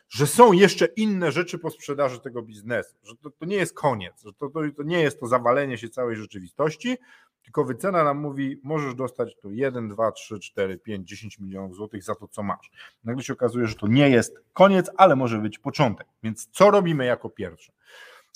że 0.10 0.28
są 0.28 0.52
jeszcze 0.52 0.86
inne 0.86 1.32
rzeczy 1.32 1.60
po 1.60 1.70
sprzedaży 1.70 2.20
tego 2.20 2.42
biznesu, 2.42 2.96
że 3.04 3.16
to, 3.16 3.30
to 3.30 3.46
nie 3.46 3.56
jest 3.56 3.74
koniec, 3.74 4.24
że 4.24 4.34
to, 4.34 4.50
to, 4.50 4.60
to 4.78 4.84
nie 4.84 5.00
jest 5.00 5.20
to 5.20 5.28
zawalenie 5.28 5.78
się 5.78 5.90
całej 5.90 6.16
rzeczywistości, 6.16 6.98
tylko 7.44 7.64
wycena 7.64 8.04
nam 8.04 8.18
mówi, 8.18 8.62
możesz 8.64 8.96
dostać 8.96 9.36
tu 9.36 9.52
1, 9.52 9.90
2, 9.90 10.12
3, 10.12 10.40
4, 10.40 10.78
5, 10.78 11.10
10 11.10 11.40
milionów 11.40 11.76
złotych 11.76 12.04
za 12.04 12.16
to, 12.16 12.28
co 12.28 12.44
masz. 12.44 12.72
Nagle 13.04 13.24
się 13.24 13.34
okazuje, 13.34 13.68
że 13.68 13.76
to 13.76 13.88
nie 13.88 14.10
jest 14.10 14.40
koniec, 14.54 14.90
ale 14.98 15.16
może 15.16 15.38
być 15.38 15.60
początek. 15.60 16.08
Więc 16.24 16.48
co 16.52 16.72
robimy 16.72 17.06
jako 17.06 17.30
pierwsze? 17.30 17.74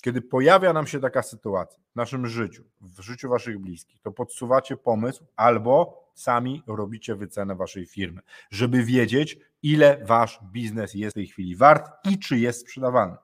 Kiedy 0.02 0.22
pojawia 0.22 0.72
nam 0.72 0.86
się 0.86 1.00
taka 1.00 1.22
sytuacja 1.22 1.82
w 1.92 1.96
naszym 1.96 2.26
życiu, 2.26 2.64
w 2.80 3.00
życiu 3.00 3.28
waszych 3.28 3.58
bliskich, 3.58 4.00
to 4.00 4.12
podsuwacie 4.12 4.76
pomysł 4.76 5.26
albo 5.36 6.02
sami 6.14 6.62
robicie 6.66 7.14
wycenę 7.14 7.56
waszej 7.56 7.86
firmy, 7.86 8.20
żeby 8.50 8.84
wiedzieć, 8.84 9.38
ile 9.62 10.04
wasz 10.04 10.40
biznes 10.52 10.94
jest 10.94 11.14
w 11.14 11.14
tej 11.14 11.26
chwili 11.26 11.56
wart 11.56 11.90
i 12.04 12.18
czy 12.18 12.38
jest 12.38 12.60
sprzedawany. 12.60 13.16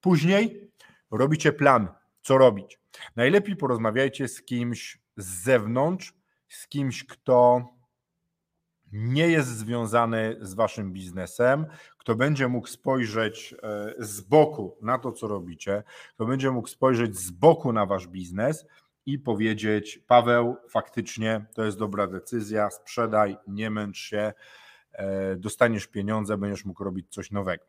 Później 0.00 0.70
robicie 1.10 1.52
plan, 1.52 1.88
co 2.22 2.38
robić. 2.38 2.78
Najlepiej 3.16 3.56
porozmawiajcie 3.56 4.28
z 4.28 4.42
kimś 4.42 4.98
z 5.16 5.42
zewnątrz, 5.42 6.14
z 6.48 6.68
kimś, 6.68 7.04
kto 7.04 7.68
nie 8.92 9.28
jest 9.28 9.48
związany 9.48 10.36
z 10.40 10.54
waszym 10.54 10.92
biznesem, 10.92 11.66
kto 11.98 12.14
będzie 12.14 12.48
mógł 12.48 12.66
spojrzeć 12.66 13.54
e, 13.62 13.94
z 13.98 14.20
boku 14.20 14.76
na 14.82 14.98
to, 14.98 15.12
co 15.12 15.28
robicie, 15.28 15.82
kto 16.14 16.26
będzie 16.26 16.50
mógł 16.50 16.68
spojrzeć 16.68 17.16
z 17.16 17.30
boku 17.30 17.72
na 17.72 17.86
wasz 17.86 18.06
biznes 18.06 18.66
i 19.06 19.18
powiedzieć: 19.18 19.98
Paweł, 20.06 20.56
faktycznie 20.70 21.44
to 21.54 21.64
jest 21.64 21.78
dobra 21.78 22.06
decyzja, 22.06 22.70
sprzedaj, 22.70 23.36
nie 23.46 23.70
męcz 23.70 23.98
się, 23.98 24.32
e, 24.92 25.36
dostaniesz 25.36 25.86
pieniądze, 25.86 26.38
będziesz 26.38 26.64
mógł 26.64 26.84
robić 26.84 27.06
coś 27.10 27.30
nowego. 27.30 27.64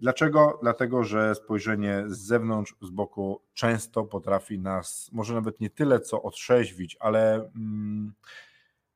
Dlaczego? 0.00 0.58
Dlatego, 0.62 1.04
że 1.04 1.34
spojrzenie 1.34 2.04
z 2.06 2.18
zewnątrz, 2.18 2.74
z 2.82 2.90
boku 2.90 3.40
często 3.54 4.04
potrafi 4.04 4.58
nas, 4.58 5.10
może 5.12 5.34
nawet 5.34 5.60
nie 5.60 5.70
tyle 5.70 6.00
co 6.00 6.22
otrzeźwić, 6.22 6.96
ale 7.00 7.34
mm, 7.34 8.12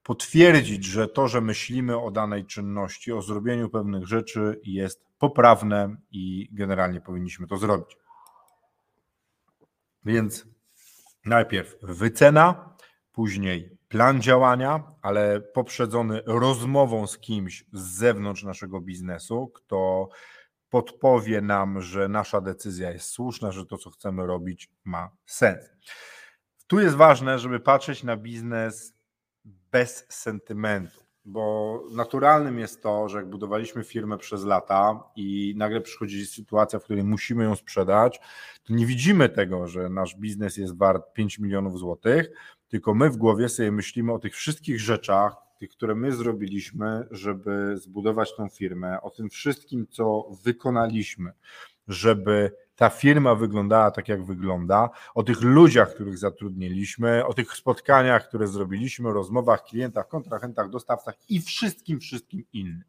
potwierdzić, 0.08 0.84
że 0.84 1.08
to, 1.08 1.28
że 1.28 1.40
myślimy 1.40 2.00
o 2.00 2.10
danej 2.10 2.46
czynności, 2.46 3.12
o 3.12 3.22
zrobieniu 3.22 3.68
pewnych 3.68 4.06
rzeczy 4.06 4.60
jest 4.64 5.04
poprawne 5.18 5.96
i 6.10 6.48
generalnie 6.52 7.00
powinniśmy 7.00 7.46
to 7.46 7.56
zrobić. 7.56 7.96
Więc 10.04 10.46
najpierw 11.24 11.76
wycena, 11.82 12.74
później 13.12 13.78
plan 13.88 14.22
działania, 14.22 14.82
ale 15.02 15.40
poprzedzony 15.40 16.22
rozmową 16.26 17.06
z 17.06 17.18
kimś 17.18 17.64
z 17.72 17.80
zewnątrz 17.80 18.42
naszego 18.42 18.80
biznesu, 18.80 19.52
kto 19.54 20.08
podpowie 20.70 21.40
nam, 21.40 21.82
że 21.82 22.08
nasza 22.08 22.40
decyzja 22.40 22.90
jest 22.90 23.08
słuszna, 23.08 23.52
że 23.52 23.66
to, 23.66 23.78
co 23.78 23.90
chcemy 23.90 24.26
robić, 24.26 24.70
ma 24.84 25.10
sens. 25.26 25.64
Tu 26.66 26.80
jest 26.80 26.96
ważne, 26.96 27.38
żeby 27.38 27.60
patrzeć 27.60 28.02
na 28.02 28.16
biznes 28.16 28.97
bez 29.72 30.06
sentymentu, 30.08 31.00
bo 31.24 31.82
naturalnym 31.92 32.58
jest 32.58 32.82
to, 32.82 33.08
że 33.08 33.18
jak 33.18 33.30
budowaliśmy 33.30 33.84
firmę 33.84 34.18
przez 34.18 34.44
lata 34.44 35.04
i 35.16 35.54
nagle 35.56 35.80
przychodzi 35.80 36.26
sytuacja, 36.26 36.78
w 36.78 36.84
której 36.84 37.04
musimy 37.04 37.44
ją 37.44 37.56
sprzedać, 37.56 38.20
to 38.64 38.74
nie 38.74 38.86
widzimy 38.86 39.28
tego, 39.28 39.66
że 39.66 39.88
nasz 39.88 40.16
biznes 40.16 40.56
jest 40.56 40.76
wart 40.76 41.12
5 41.12 41.38
milionów 41.38 41.78
złotych, 41.78 42.30
tylko 42.68 42.94
my 42.94 43.10
w 43.10 43.16
głowie 43.16 43.48
sobie 43.48 43.72
myślimy 43.72 44.12
o 44.12 44.18
tych 44.18 44.34
wszystkich 44.34 44.80
rzeczach, 44.80 45.36
tych, 45.58 45.70
które 45.70 45.94
my 45.94 46.12
zrobiliśmy, 46.12 47.06
żeby 47.10 47.76
zbudować 47.76 48.36
tą 48.36 48.48
firmę, 48.48 49.00
o 49.02 49.10
tym 49.10 49.30
wszystkim, 49.30 49.86
co 49.90 50.30
wykonaliśmy, 50.44 51.32
żeby 51.88 52.52
ta 52.78 52.90
firma 52.90 53.34
wyglądała 53.34 53.90
tak, 53.90 54.08
jak 54.08 54.24
wygląda, 54.24 54.90
o 55.14 55.22
tych 55.22 55.40
ludziach, 55.40 55.94
których 55.94 56.18
zatrudniliśmy, 56.18 57.26
o 57.26 57.34
tych 57.34 57.52
spotkaniach, 57.52 58.28
które 58.28 58.48
zrobiliśmy, 58.48 59.12
rozmowach, 59.12 59.62
klientach, 59.64 60.08
kontrahentach, 60.08 60.70
dostawcach 60.70 61.14
i 61.28 61.40
wszystkim, 61.40 62.00
wszystkim 62.00 62.44
innym. 62.52 62.84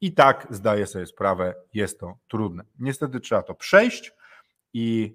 I 0.00 0.12
tak 0.12 0.46
zdaję 0.50 0.86
sobie 0.86 1.06
sprawę, 1.06 1.54
jest 1.74 2.00
to 2.00 2.16
trudne. 2.28 2.64
Niestety 2.78 3.20
trzeba 3.20 3.42
to 3.42 3.54
przejść 3.54 4.12
i 4.72 5.14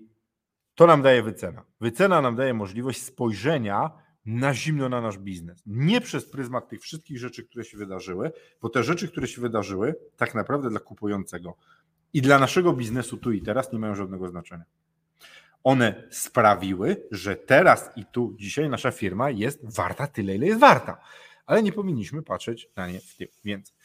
to 0.75 0.87
nam 0.87 1.01
daje 1.01 1.23
wycena. 1.23 1.63
Wycena 1.81 2.21
nam 2.21 2.35
daje 2.35 2.53
możliwość 2.53 3.01
spojrzenia 3.03 3.91
na 4.25 4.53
zimno 4.53 4.89
na 4.89 5.01
nasz 5.01 5.17
biznes. 5.17 5.63
Nie 5.65 6.01
przez 6.01 6.29
pryzmat 6.29 6.69
tych 6.69 6.81
wszystkich 6.81 7.19
rzeczy, 7.19 7.43
które 7.43 7.65
się 7.65 7.77
wydarzyły, 7.77 8.31
bo 8.61 8.69
te 8.69 8.83
rzeczy, 8.83 9.07
które 9.07 9.27
się 9.27 9.41
wydarzyły, 9.41 9.95
tak 10.17 10.35
naprawdę 10.35 10.69
dla 10.69 10.79
kupującego 10.79 11.57
i 12.17 12.21
dla 12.21 12.39
naszego 12.39 12.73
biznesu 12.73 13.17
tu 13.17 13.31
i 13.31 13.41
teraz 13.41 13.73
nie 13.73 13.79
mają 13.79 13.95
żadnego 13.95 14.29
znaczenia. 14.29 14.63
One 15.63 16.03
sprawiły, 16.11 17.07
że 17.11 17.35
teraz 17.35 17.89
i 17.95 18.05
tu 18.05 18.35
dzisiaj 18.39 18.69
nasza 18.69 18.91
firma 18.91 19.29
jest 19.29 19.75
warta 19.75 20.07
tyle, 20.07 20.35
ile 20.35 20.45
jest 20.47 20.59
warta, 20.59 20.97
ale 21.45 21.63
nie 21.63 21.71
powinniśmy 21.71 22.23
patrzeć 22.23 22.69
na 22.75 22.87
nie 22.87 22.99
w 22.99 23.15
tył. 23.15 23.27
Więc 23.43 23.75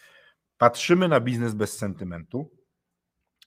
patrzymy 0.59 1.09
na 1.09 1.21
biznes 1.21 1.55
bez 1.55 1.77
sentymentu, 1.79 2.51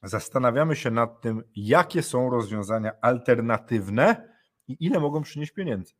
zastanawiamy 0.03 0.75
się 0.75 0.91
nad 0.91 1.21
tym, 1.21 1.43
jakie 1.55 2.03
są 2.03 2.29
rozwiązania 2.29 2.91
alternatywne 3.01 4.29
i 4.67 4.77
ile 4.79 4.99
mogą 4.99 5.21
przynieść 5.21 5.51
pieniędzy. 5.51 5.93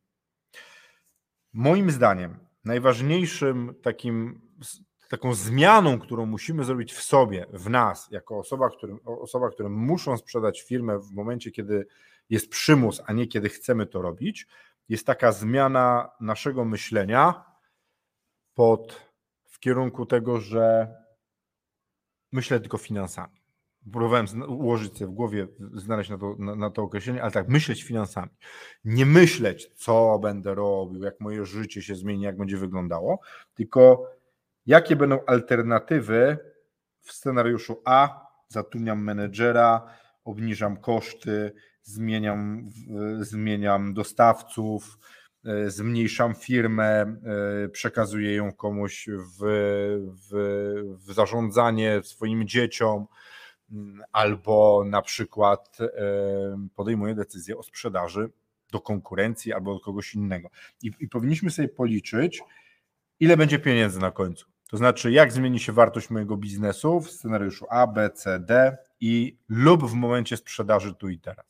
Moim 1.52 1.90
zdaniem 1.90 2.38
najważniejszym 2.64 3.74
takim, 3.82 4.40
taką 5.08 5.34
zmianą, 5.34 5.98
którą 5.98 6.26
musimy 6.26 6.64
zrobić 6.64 6.92
w 6.92 7.02
sobie, 7.02 7.46
w 7.52 7.70
nas, 7.70 8.08
jako 8.10 8.38
osoba, 8.38 8.70
którym, 8.70 8.98
osoba, 9.04 9.50
które 9.50 9.68
muszą 9.68 10.16
sprzedać 10.16 10.62
firmę 10.62 10.98
w 10.98 11.12
momencie, 11.12 11.50
kiedy 11.50 11.86
jest 12.30 12.48
przymus, 12.50 13.02
a 13.06 13.12
nie 13.12 13.26
kiedy 13.26 13.48
chcemy 13.48 13.86
to 13.86 14.02
robić, 14.02 14.46
jest 14.88 15.06
taka 15.06 15.32
zmiana 15.32 16.10
naszego 16.20 16.64
myślenia 16.64 17.44
pod, 18.54 19.10
w 19.44 19.58
kierunku 19.58 20.06
tego, 20.06 20.40
że 20.40 20.94
myślę 22.32 22.60
tylko 22.60 22.78
finansami 22.78 23.46
próbowałem 23.92 24.26
ułożyć 24.48 24.98
sobie 24.98 25.06
w 25.06 25.14
głowie, 25.14 25.46
znaleźć 25.74 26.10
na 26.10 26.18
to, 26.18 26.36
na, 26.38 26.54
na, 26.54 26.70
to 26.70 26.82
określenie, 26.82 27.22
ale 27.22 27.32
tak, 27.32 27.48
myśleć 27.48 27.82
finansami. 27.82 28.30
Nie 28.84 29.06
myśleć, 29.06 29.70
co 29.74 30.18
będę 30.18 30.54
robił, 30.54 31.02
jak 31.02 31.20
moje 31.20 31.44
życie 31.44 31.82
się 31.82 31.94
zmieni, 31.94 32.22
jak 32.22 32.36
będzie 32.36 32.56
wyglądało, 32.56 33.20
tylko 33.54 34.10
jakie 34.66 34.96
będą 34.96 35.24
alternatywy 35.26 36.38
w 37.00 37.12
scenariuszu 37.12 37.82
A, 37.84 38.26
zatrudniam 38.48 39.04
menedżera, 39.04 39.86
obniżam 40.24 40.76
koszty, 40.76 41.52
zmieniam, 41.82 42.70
zmieniam 43.20 43.94
dostawców, 43.94 44.98
e, 45.44 45.70
zmniejszam 45.70 46.34
firmę, 46.34 47.16
przekazuję 47.72 48.34
ją 48.34 48.52
komuś 48.52 49.08
w, 49.08 49.40
w, 50.30 50.34
w 51.06 51.12
zarządzanie 51.12 52.00
swoim 52.02 52.48
dzieciom, 52.48 53.06
mm, 53.72 54.02
albo 54.12 54.84
na 54.86 55.02
przykład 55.02 55.78
podejmuję 56.74 57.14
decyzję 57.14 57.56
o 57.56 57.62
sprzedaży 57.62 58.30
do 58.72 58.80
konkurencji 58.80 59.52
albo 59.52 59.74
do 59.74 59.80
kogoś 59.80 60.14
innego. 60.14 60.50
I, 60.82 60.90
I 61.00 61.08
powinniśmy 61.08 61.50
sobie 61.50 61.68
policzyć, 61.68 62.42
ile 63.20 63.36
będzie 63.36 63.58
pieniędzy 63.58 64.00
na 64.00 64.10
końcu. 64.10 64.55
To 64.70 64.76
znaczy, 64.76 65.10
jak 65.10 65.32
zmieni 65.32 65.60
się 65.60 65.72
wartość 65.72 66.10
mojego 66.10 66.36
biznesu 66.36 67.00
w 67.00 67.10
scenariuszu 67.10 67.66
A, 67.70 67.86
B, 67.86 68.10
C, 68.10 68.40
D 68.40 68.76
i 69.00 69.38
lub 69.48 69.90
w 69.90 69.94
momencie 69.94 70.36
sprzedaży 70.36 70.94
tu 70.94 71.08
i 71.08 71.18
teraz. 71.18 71.46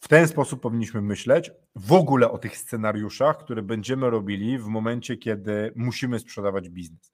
W 0.00 0.08
ten 0.08 0.28
sposób 0.28 0.60
powinniśmy 0.60 1.02
myśleć 1.02 1.50
w 1.76 1.92
ogóle 1.92 2.30
o 2.30 2.38
tych 2.38 2.56
scenariuszach, 2.56 3.38
które 3.38 3.62
będziemy 3.62 4.10
robili 4.10 4.58
w 4.58 4.66
momencie, 4.66 5.16
kiedy 5.16 5.72
musimy 5.76 6.18
sprzedawać 6.18 6.68
biznes. 6.68 7.12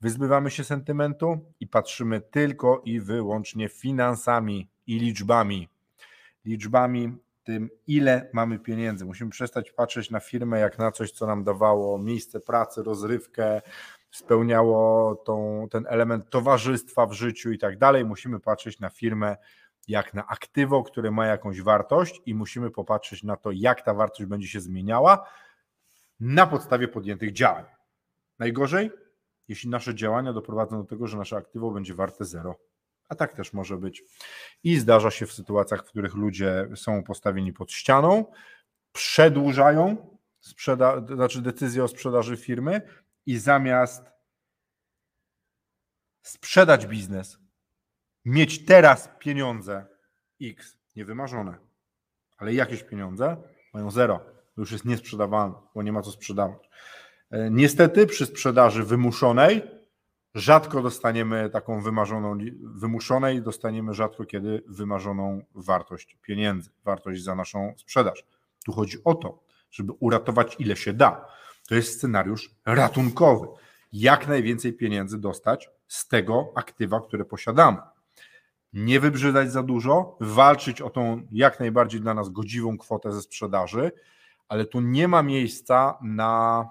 Wyzbywamy 0.00 0.50
się 0.50 0.64
sentymentu 0.64 1.52
i 1.60 1.66
patrzymy 1.66 2.20
tylko 2.20 2.82
i 2.84 3.00
wyłącznie 3.00 3.68
finansami 3.68 4.70
i 4.86 4.98
liczbami. 4.98 5.68
Liczbami 6.44 7.16
tym, 7.44 7.70
ile 7.86 8.30
mamy 8.32 8.58
pieniędzy. 8.58 9.04
Musimy 9.04 9.30
przestać 9.30 9.72
patrzeć 9.72 10.10
na 10.10 10.20
firmę 10.20 10.60
jak 10.60 10.78
na 10.78 10.92
coś, 10.92 11.10
co 11.10 11.26
nam 11.26 11.44
dawało 11.44 11.98
miejsce 11.98 12.40
pracy, 12.40 12.82
rozrywkę, 12.82 13.62
spełniało 14.12 15.14
tą, 15.16 15.66
ten 15.70 15.86
element 15.88 16.30
towarzystwa 16.30 17.06
w 17.06 17.12
życiu 17.12 17.52
i 17.52 17.58
tak 17.58 17.78
dalej. 17.78 18.04
Musimy 18.04 18.40
patrzeć 18.40 18.80
na 18.80 18.90
firmę 18.90 19.36
jak 19.88 20.14
na 20.14 20.26
aktywo, 20.26 20.82
które 20.82 21.10
ma 21.10 21.26
jakąś 21.26 21.62
wartość 21.62 22.20
i 22.26 22.34
musimy 22.34 22.70
popatrzeć 22.70 23.22
na 23.22 23.36
to, 23.36 23.50
jak 23.50 23.82
ta 23.82 23.94
wartość 23.94 24.24
będzie 24.24 24.48
się 24.48 24.60
zmieniała 24.60 25.28
na 26.20 26.46
podstawie 26.46 26.88
podjętych 26.88 27.32
działań. 27.32 27.64
Najgorzej, 28.38 28.90
jeśli 29.48 29.70
nasze 29.70 29.94
działania 29.94 30.32
doprowadzą 30.32 30.82
do 30.82 30.88
tego, 30.88 31.06
że 31.06 31.16
nasze 31.16 31.36
aktywo 31.36 31.70
będzie 31.70 31.94
warte 31.94 32.24
zero. 32.24 32.56
A 33.08 33.14
tak 33.14 33.32
też 33.32 33.52
może 33.52 33.76
być. 33.76 34.04
I 34.64 34.76
zdarza 34.76 35.10
się 35.10 35.26
w 35.26 35.32
sytuacjach, 35.32 35.80
w 35.80 35.88
których 35.88 36.14
ludzie 36.14 36.68
są 36.74 37.02
postawieni 37.02 37.52
pod 37.52 37.72
ścianą, 37.72 38.24
przedłużają 38.92 39.96
sprzeda- 40.40 41.14
znaczy 41.14 41.42
decyzję 41.42 41.84
o 41.84 41.88
sprzedaży 41.88 42.36
firmy 42.36 42.82
i 43.26 43.38
zamiast 43.38 44.02
sprzedać 46.22 46.86
biznes, 46.86 47.38
mieć 48.24 48.64
teraz 48.64 49.10
pieniądze 49.18 49.86
X, 50.42 50.78
niewymarzone, 50.96 51.58
ale 52.38 52.54
jakieś 52.54 52.82
pieniądze, 52.82 53.36
mają 53.74 53.90
zero, 53.90 54.20
już 54.56 54.72
jest 54.72 54.84
niesprzedawalne, 54.84 55.54
bo 55.74 55.82
nie 55.82 55.92
ma 55.92 56.02
co 56.02 56.10
sprzedawać. 56.10 56.70
E, 57.30 57.50
niestety 57.50 58.06
przy 58.06 58.26
sprzedaży 58.26 58.84
wymuszonej 58.84 59.62
rzadko 60.34 60.82
dostaniemy 60.82 61.50
taką 61.50 61.82
wymarzoną, 61.82 62.38
wymuszonej 62.62 63.42
dostaniemy 63.42 63.94
rzadko 63.94 64.24
kiedy 64.24 64.62
wymarzoną 64.68 65.44
wartość 65.54 66.18
pieniędzy, 66.22 66.70
wartość 66.84 67.22
za 67.22 67.34
naszą 67.34 67.74
sprzedaż. 67.76 68.24
Tu 68.64 68.72
chodzi 68.72 69.04
o 69.04 69.14
to, 69.14 69.42
żeby 69.70 69.92
uratować 69.92 70.56
ile 70.58 70.76
się 70.76 70.92
da. 70.92 71.26
To 71.72 71.76
jest 71.76 71.98
scenariusz 71.98 72.50
ratunkowy. 72.66 73.46
Jak 73.92 74.28
najwięcej 74.28 74.72
pieniędzy 74.72 75.18
dostać 75.18 75.70
z 75.88 76.08
tego 76.08 76.52
aktywa, 76.54 77.00
które 77.00 77.24
posiadamy. 77.24 77.78
Nie 78.72 79.00
wybrzydać 79.00 79.52
za 79.52 79.62
dużo, 79.62 80.16
walczyć 80.20 80.80
o 80.80 80.90
tą 80.90 81.26
jak 81.30 81.60
najbardziej 81.60 82.00
dla 82.00 82.14
nas 82.14 82.28
godziwą 82.28 82.78
kwotę 82.78 83.12
ze 83.12 83.22
sprzedaży, 83.22 83.92
ale 84.48 84.64
tu 84.64 84.80
nie 84.80 85.08
ma 85.08 85.22
miejsca 85.22 85.98
na, 86.02 86.68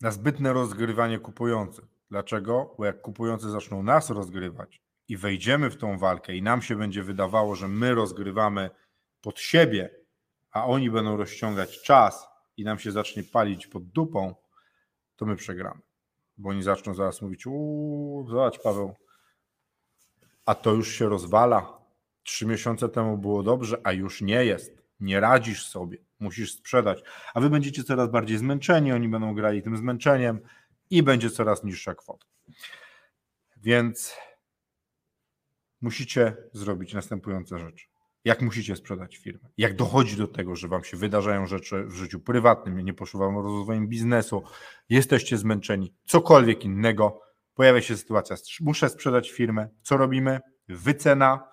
na 0.00 0.10
zbytne 0.10 0.52
rozgrywanie 0.52 1.18
kupujących. 1.18 1.84
Dlaczego? 2.10 2.74
Bo 2.78 2.84
jak 2.84 3.00
kupujący 3.00 3.50
zaczną 3.50 3.82
nas 3.82 4.10
rozgrywać 4.10 4.82
i 5.08 5.16
wejdziemy 5.16 5.70
w 5.70 5.76
tą 5.76 5.98
walkę 5.98 6.36
i 6.36 6.42
nam 6.42 6.62
się 6.62 6.76
będzie 6.76 7.02
wydawało, 7.02 7.54
że 7.54 7.68
my 7.68 7.94
rozgrywamy 7.94 8.70
pod 9.20 9.40
siebie, 9.40 9.90
a 10.50 10.66
oni 10.66 10.90
będą 10.90 11.16
rozciągać 11.16 11.82
czas 11.82 12.35
i 12.56 12.64
nam 12.64 12.78
się 12.78 12.92
zacznie 12.92 13.24
palić 13.24 13.66
pod 13.66 13.84
dupą, 13.84 14.34
to 15.16 15.26
my 15.26 15.36
przegramy. 15.36 15.80
Bo 16.38 16.48
oni 16.48 16.62
zaczną 16.62 16.94
zaraz 16.94 17.22
mówić, 17.22 17.46
uuu, 17.46 18.28
zobacz 18.28 18.62
Paweł, 18.62 18.94
a 20.46 20.54
to 20.54 20.72
już 20.72 20.94
się 20.94 21.08
rozwala. 21.08 21.78
Trzy 22.22 22.46
miesiące 22.46 22.88
temu 22.88 23.18
było 23.18 23.42
dobrze, 23.42 23.80
a 23.84 23.92
już 23.92 24.22
nie 24.22 24.44
jest. 24.44 24.82
Nie 25.00 25.20
radzisz 25.20 25.66
sobie, 25.66 25.98
musisz 26.20 26.52
sprzedać. 26.52 27.02
A 27.34 27.40
wy 27.40 27.50
będziecie 27.50 27.84
coraz 27.84 28.10
bardziej 28.10 28.38
zmęczeni, 28.38 28.92
oni 28.92 29.08
będą 29.08 29.34
grali 29.34 29.62
tym 29.62 29.76
zmęczeniem 29.76 30.40
i 30.90 31.02
będzie 31.02 31.30
coraz 31.30 31.64
niższa 31.64 31.94
kwota. 31.94 32.26
Więc 33.56 34.16
musicie 35.80 36.36
zrobić 36.52 36.94
następujące 36.94 37.58
rzeczy 37.58 37.86
jak 38.26 38.42
musicie 38.42 38.76
sprzedać 38.76 39.16
firmę, 39.16 39.48
jak 39.58 39.76
dochodzi 39.76 40.16
do 40.16 40.28
tego, 40.28 40.56
że 40.56 40.68
wam 40.68 40.84
się 40.84 40.96
wydarzają 40.96 41.46
rzeczy 41.46 41.84
w 41.84 41.94
życiu 41.94 42.20
prywatnym, 42.20 42.78
nie 42.78 42.94
poszło 42.94 43.20
wam 43.20 43.38
rozwojem 43.38 43.88
biznesu, 43.88 44.42
jesteście 44.88 45.38
zmęczeni, 45.38 45.94
cokolwiek 46.04 46.64
innego, 46.64 47.20
pojawia 47.54 47.80
się 47.80 47.96
sytuacja, 47.96 48.36
muszę 48.60 48.88
sprzedać 48.88 49.30
firmę, 49.30 49.68
co 49.82 49.96
robimy? 49.96 50.40
Wycena, 50.68 51.48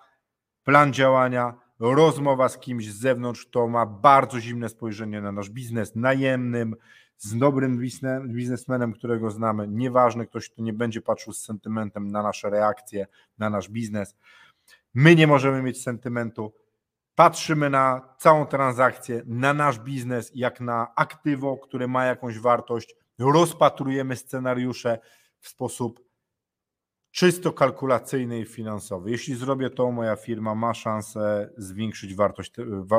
plan 0.64 0.92
działania, 0.92 1.54
rozmowa 1.80 2.48
z 2.48 2.58
kimś 2.58 2.88
z 2.88 3.00
zewnątrz, 3.00 3.48
to 3.50 3.68
ma 3.68 3.86
bardzo 3.86 4.40
zimne 4.40 4.68
spojrzenie 4.68 5.20
na 5.20 5.32
nasz 5.32 5.50
biznes, 5.50 5.96
najemnym, 5.96 6.76
z 7.18 7.38
dobrym 7.38 7.80
biznesmenem, 8.26 8.92
którego 8.92 9.30
znamy, 9.30 9.68
nieważne, 9.68 10.26
ktoś, 10.26 10.50
kto 10.50 10.62
nie 10.62 10.72
będzie 10.72 11.00
patrzył 11.00 11.32
z 11.32 11.44
sentymentem 11.44 12.10
na 12.10 12.22
nasze 12.22 12.50
reakcje, 12.50 13.06
na 13.38 13.50
nasz 13.50 13.68
biznes. 13.68 14.16
My 14.94 15.14
nie 15.14 15.26
możemy 15.26 15.62
mieć 15.62 15.82
sentymentu, 15.82 16.52
patrzymy 17.14 17.70
na 17.70 18.14
całą 18.18 18.46
transakcję, 18.46 19.22
na 19.26 19.54
nasz 19.54 19.78
biznes, 19.78 20.32
jak 20.34 20.60
na 20.60 20.92
aktywo, 20.96 21.56
które 21.56 21.88
ma 21.88 22.04
jakąś 22.04 22.38
wartość, 22.38 22.94
rozpatrujemy 23.18 24.16
scenariusze 24.16 24.98
w 25.40 25.48
sposób 25.48 26.04
czysto 27.14 27.52
kalkulacyjny 27.52 28.40
i 28.40 28.44
finansowy. 28.44 29.10
Jeśli 29.10 29.34
zrobię 29.34 29.70
to, 29.70 29.90
moja 29.90 30.16
firma 30.16 30.54
ma 30.54 30.74
szansę 30.74 31.50
zwiększyć 31.56 32.14
wartość, 32.14 32.52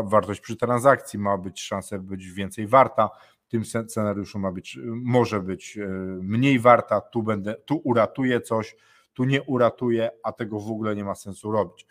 wartość 0.04 0.42
przy 0.42 0.56
transakcji, 0.56 1.20
ma 1.20 1.38
być 1.38 1.62
szansa 1.62 2.00
być 2.00 2.32
więcej 2.32 2.68
warta, 2.68 3.10
w 3.46 3.48
tym 3.48 3.66
scenariuszu 3.66 4.40
ma 4.40 4.52
być, 4.52 4.80
może 4.86 5.42
być 5.42 5.78
e, 5.78 5.88
mniej 6.22 6.60
warta, 6.60 7.02
tu, 7.02 7.24
będę, 7.24 7.56
tu 7.66 7.82
uratuję 7.84 8.42
coś, 8.42 8.76
tu 9.14 9.24
nie 9.24 9.44
uratuję, 9.44 10.10
a 10.24 10.32
tego 10.32 10.60
w 10.60 10.72
ogóle 10.72 10.96
nie 10.96 11.04
ma 11.04 11.16
sensu 11.16 11.52
robić. 11.52 11.86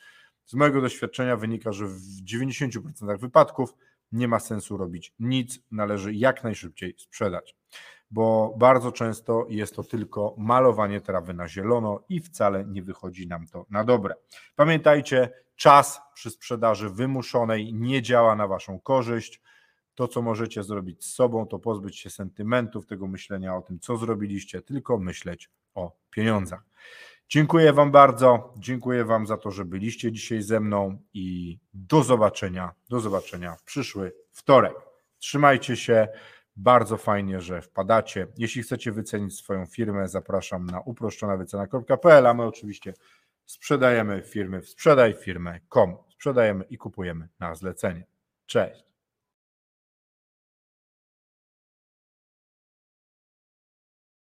Z 0.44 0.54
mojego 0.54 0.80
doświadczenia 0.80 1.36
wynika, 1.36 1.72
że 1.72 1.86
w 1.86 2.00
90% 2.24 3.18
wypadków 3.18 3.74
nie 4.12 4.28
ma 4.28 4.40
sensu 4.40 4.76
robić 4.76 5.14
nic, 5.18 5.58
należy 5.70 6.14
jak 6.14 6.44
najszybciej 6.44 6.94
sprzedać, 6.98 7.56
bo 8.10 8.54
bardzo 8.58 8.92
często 8.92 9.46
jest 9.48 9.76
to 9.76 9.84
tylko 9.84 10.34
malowanie 10.38 11.00
trawy 11.00 11.34
na 11.34 11.48
zielono 11.48 12.04
i 12.08 12.20
wcale 12.20 12.64
nie 12.64 12.82
wychodzi 12.82 13.26
nam 13.26 13.46
to 13.46 13.66
na 13.70 13.84
dobre. 13.84 14.14
Pamiętajcie, 14.56 15.30
czas 15.56 16.00
przy 16.14 16.30
sprzedaży 16.30 16.90
wymuszonej 16.90 17.74
nie 17.74 18.02
działa 18.02 18.36
na 18.36 18.48
Waszą 18.48 18.80
korzyść. 18.80 19.42
To, 19.94 20.08
co 20.08 20.22
możecie 20.22 20.62
zrobić 20.62 21.04
z 21.04 21.14
sobą, 21.14 21.46
to 21.46 21.58
pozbyć 21.58 21.98
się 21.98 22.10
sentymentów, 22.10 22.86
tego 22.86 23.06
myślenia 23.06 23.56
o 23.56 23.62
tym, 23.62 23.78
co 23.80 23.96
zrobiliście, 23.96 24.62
tylko 24.62 24.98
myśleć 24.98 25.50
o 25.74 25.96
pieniądzach. 26.10 26.62
Dziękuję 27.28 27.72
Wam 27.72 27.90
bardzo. 27.90 28.54
Dziękuję 28.56 29.04
Wam 29.04 29.26
za 29.26 29.36
to, 29.36 29.50
że 29.50 29.64
byliście 29.64 30.12
dzisiaj 30.12 30.42
ze 30.42 30.60
mną 30.60 30.98
i 31.14 31.58
do 31.74 32.02
zobaczenia. 32.02 32.72
Do 32.88 33.00
zobaczenia 33.00 33.56
w 33.56 33.62
przyszły 33.62 34.12
wtorek. 34.32 34.74
Trzymajcie 35.18 35.76
się. 35.76 36.08
Bardzo 36.56 36.96
fajnie, 36.96 37.40
że 37.40 37.62
wpadacie. 37.62 38.26
Jeśli 38.36 38.62
chcecie 38.62 38.92
wycenić 38.92 39.38
swoją 39.38 39.66
firmę, 39.66 40.08
zapraszam 40.08 40.66
na 40.66 40.80
uproszczonawycena.pl, 40.80 42.26
a 42.26 42.34
my 42.34 42.42
oczywiście 42.42 42.94
sprzedajemy 43.46 44.22
firmy 44.22 44.60
w 44.60 44.68
sprzedaj 44.68 45.14
firmę.com. 45.14 45.96
Sprzedajemy 46.08 46.64
i 46.64 46.78
kupujemy 46.78 47.28
na 47.40 47.54
zlecenie. 47.54 48.06
Cześć. 48.46 48.93